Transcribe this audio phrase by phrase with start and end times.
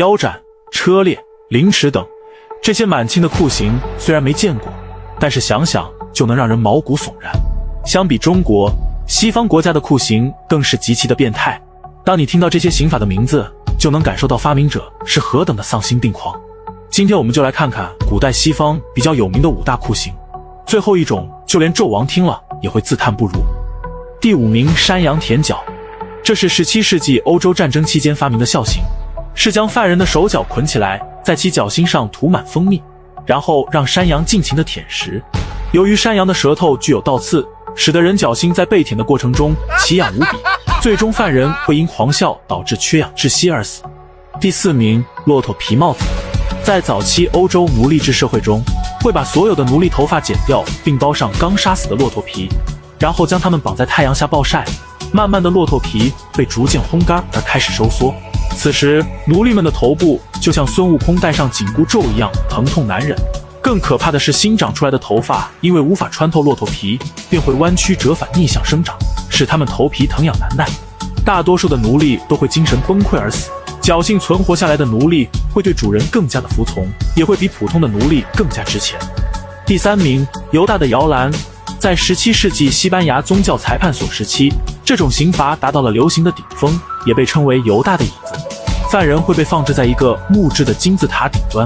[0.00, 0.40] 腰斩、
[0.72, 2.02] 车裂、凌迟等。
[2.62, 4.72] 这些满清的酷刑虽然没见过，
[5.18, 7.30] 但是想想就能让人毛骨悚然。
[7.84, 8.72] 相比中国，
[9.06, 11.60] 西方国家的酷刑更是极其的变态。
[12.02, 13.46] 当你听到这些刑法的名字，
[13.78, 16.34] 就能感受到发明者是何等的丧心病狂。
[16.88, 20.14] 今天我们就来看看古代西方比较有名的五大酷刑。
[20.66, 23.34] 最后一种，就连纣王听了也会自叹不如。
[24.18, 25.62] 第五名，山羊舔脚，
[26.24, 28.82] 这是十七世纪欧洲战争期间发明的孝刑，
[29.34, 32.82] 是将犯人的手脚捆起来，在其脚心上涂满蜂蜜，
[33.26, 35.22] 然后让山羊尽情的舔食。
[35.72, 40.38] 由于山羊的舌头具有倒刺，使得人脚心在被舔的过程中奇痒无比，
[40.82, 43.82] 最终犯人会因狂笑导致缺氧窒息而死。
[44.40, 46.00] 第四名，骆驼皮帽子，
[46.62, 48.62] 在早期欧洲奴隶制社会中。
[49.02, 52.50] 会把所有的奴隶头发剪掉，并包上刚杀死的骆驼皮，
[52.98, 54.62] 然后将它们绑在太阳下暴晒。
[55.10, 58.14] 慢慢的，骆驼皮被逐渐烘干而开始收缩。
[58.62, 63.16] 此时，奴隶们的头部就像孙悟空戴上紧箍咒一样疼痛难忍。
[63.62, 66.98] 更可怕的是，新长出来的头发因为无法穿透骆驼皮，
[67.30, 68.94] 便会弯曲折返逆向生长，
[69.30, 70.68] 使他们头皮疼痒难耐。
[71.24, 73.50] 大多数的奴隶都会精神崩溃而死。
[73.80, 79.00] 侥幸存活下来的奴隶会对主人更加的服从，也会比普通的奴隶更加值钱。
[79.64, 81.32] 第三名，犹大的摇篮，
[81.78, 84.52] 在十七世纪西班牙宗教裁判所时期，
[84.84, 88.34] 这种刑罚达到了流行的顶峰，也被称为犹大的椅子。
[88.90, 91.64] 犯人会被放置在一个木质的金字塔顶端，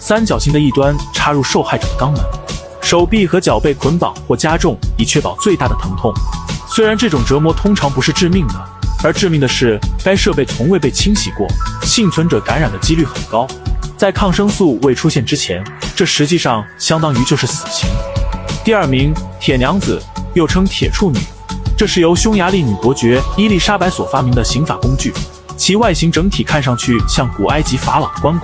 [0.00, 2.18] 三角形的一端插入受害者的肛门，
[2.80, 6.10] 手臂和脚被捆绑或加重，以确保最大的疼痛。
[6.66, 8.54] 虽然这种折磨通常不是致命的。
[9.04, 11.46] 而致命的是，该设备从未被清洗过，
[11.82, 13.46] 幸存者感染的几率很高。
[13.98, 15.62] 在抗生素未出现之前，
[15.94, 17.90] 这实际上相当于就是死刑。
[18.64, 20.00] 第二名，铁娘子，
[20.32, 21.18] 又称铁处女，
[21.76, 25.12] 这是由匈牙利女伯爵伊丽莎白所发明的刑法工具，
[25.56, 28.40] 其外形整体看上去像古埃及法老的棺椁，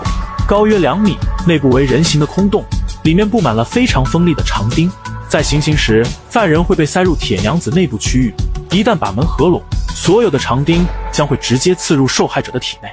[0.47, 2.65] 高约两米，内部为人形的空洞，
[3.05, 4.91] 里面布满了非常锋利的长钉。
[5.29, 8.35] 在行刑时，犯人会被塞入铁娘子内部区域，
[8.71, 9.63] 一旦把门合拢。
[9.95, 12.89] 所有的长钉将会直接刺入受害者的体内。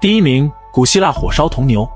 [0.00, 1.88] 第一名，古希腊火烧铜牛，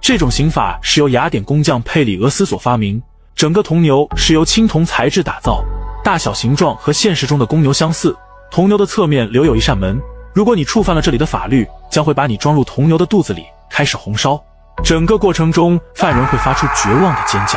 [0.00, 3.02] 这种刑法是由雅典工匠佩里俄斯所发明。
[3.34, 5.64] 整个铜牛是由青铜材质打造，
[6.04, 8.14] 大小形状和现实中的公牛相似。
[8.52, 10.00] 铜牛的侧面留有一扇门，
[10.34, 14.42] 如果你触犯了这里的法律，将会把你装入铜牛的肚子里，开始红烧。
[14.82, 17.56] 整个过程中，犯人会发出绝望的尖叫。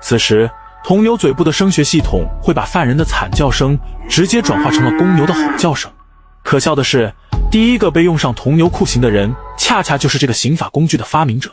[0.00, 0.48] 此时，
[0.84, 3.76] 铜牛嘴部的声学系统会把犯人的惨叫声
[4.08, 5.90] 直接转化成了公牛的吼叫声。
[6.44, 7.12] 可笑的是，
[7.50, 11.50] 第一个被用上铜牛酷刑的人，恰恰就是这个刑法工具的发明者。